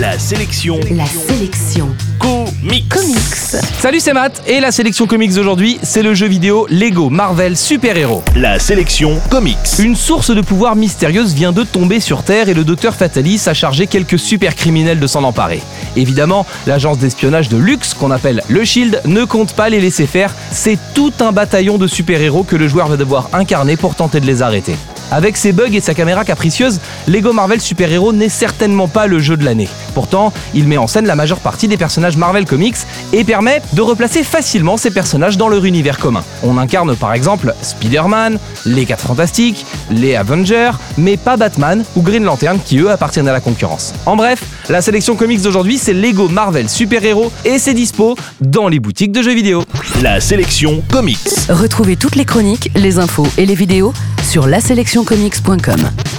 La 0.00 0.18
sélection 0.18 0.80
La 0.92 1.04
sélection 1.04 1.88
comics. 2.18 2.88
comics. 2.88 3.62
Salut, 3.80 4.00
c'est 4.00 4.14
Matt 4.14 4.42
et 4.46 4.58
la 4.58 4.72
sélection 4.72 5.06
comics 5.06 5.34
d'aujourd'hui, 5.34 5.78
c'est 5.82 6.02
le 6.02 6.14
jeu 6.14 6.26
vidéo 6.26 6.66
Lego 6.70 7.10
Marvel 7.10 7.54
Super 7.54 7.98
Héros. 7.98 8.22
La 8.34 8.58
sélection 8.58 9.20
comics. 9.30 9.58
Une 9.78 9.94
source 9.96 10.30
de 10.30 10.40
pouvoir 10.40 10.74
mystérieuse 10.74 11.34
vient 11.34 11.52
de 11.52 11.64
tomber 11.64 12.00
sur 12.00 12.22
Terre 12.22 12.48
et 12.48 12.54
le 12.54 12.64
docteur 12.64 12.94
Fatalis 12.94 13.42
a 13.46 13.52
chargé 13.52 13.86
quelques 13.86 14.18
super 14.18 14.54
criminels 14.54 15.00
de 15.00 15.06
s'en 15.06 15.22
emparer. 15.22 15.60
Évidemment, 15.96 16.46
l'agence 16.66 16.98
d'espionnage 16.98 17.48
de 17.48 17.56
luxe, 17.56 17.94
qu'on 17.94 18.10
appelle 18.10 18.42
le 18.48 18.64
Shield, 18.64 19.00
ne 19.04 19.24
compte 19.24 19.54
pas 19.54 19.68
les 19.68 19.80
laisser 19.80 20.06
faire. 20.06 20.34
C'est 20.50 20.78
tout 20.94 21.12
un 21.20 21.32
bataillon 21.32 21.78
de 21.78 21.86
super-héros 21.86 22.44
que 22.44 22.56
le 22.56 22.68
joueur 22.68 22.88
va 22.88 22.96
devoir 22.96 23.28
incarner 23.32 23.76
pour 23.76 23.94
tenter 23.94 24.20
de 24.20 24.26
les 24.26 24.42
arrêter. 24.42 24.76
Avec 25.12 25.36
ses 25.36 25.50
bugs 25.50 25.72
et 25.72 25.80
sa 25.80 25.92
caméra 25.92 26.24
capricieuse, 26.24 26.78
Lego 27.08 27.32
Marvel 27.32 27.60
Super 27.60 27.90
Héros 27.90 28.12
n'est 28.12 28.28
certainement 28.28 28.86
pas 28.86 29.08
le 29.08 29.18
jeu 29.18 29.36
de 29.36 29.44
l'année. 29.44 29.68
Pourtant, 29.92 30.32
il 30.54 30.68
met 30.68 30.76
en 30.76 30.86
scène 30.86 31.06
la 31.06 31.16
majeure 31.16 31.40
partie 31.40 31.66
des 31.66 31.76
personnages 31.76 32.16
Marvel 32.16 32.44
Comics 32.44 32.76
et 33.12 33.24
permet 33.24 33.60
de 33.72 33.82
replacer 33.82 34.22
facilement 34.22 34.76
ces 34.76 34.92
personnages 34.92 35.36
dans 35.36 35.48
leur 35.48 35.64
univers 35.64 35.98
commun. 35.98 36.22
On 36.44 36.58
incarne 36.58 36.94
par 36.94 37.12
exemple 37.12 37.54
Spider-Man, 37.60 38.38
les 38.66 38.86
4 38.86 39.08
Fantastiques, 39.08 39.66
les 39.90 40.14
Avengers, 40.14 40.72
mais 40.96 41.16
pas 41.16 41.36
Batman 41.36 41.84
ou 41.96 42.02
Green 42.02 42.22
Lantern 42.22 42.60
qui 42.64 42.78
eux 42.78 42.90
appartiennent 42.90 43.28
à 43.28 43.32
la 43.32 43.40
concurrence. 43.40 43.92
En 44.06 44.14
bref, 44.14 44.44
la 44.70 44.80
sélection 44.80 45.16
comics 45.16 45.42
d'aujourd'hui 45.42 45.78
c'est 45.78 45.92
Lego 45.92 46.28
Marvel 46.28 46.68
Super 46.68 47.04
Héros 47.04 47.32
et 47.44 47.58
c'est 47.58 47.74
dispo 47.74 48.16
dans 48.40 48.68
les 48.68 48.78
boutiques 48.78 49.12
de 49.12 49.22
jeux 49.22 49.34
vidéo. 49.34 49.64
La 50.02 50.20
sélection 50.20 50.82
comics. 50.90 51.18
Retrouvez 51.48 51.96
toutes 51.96 52.16
les 52.16 52.24
chroniques, 52.24 52.70
les 52.76 52.98
infos 52.98 53.26
et 53.36 53.46
les 53.46 53.54
vidéos 53.54 53.92
sur 54.22 54.46
laselectioncomics.com. 54.46 56.09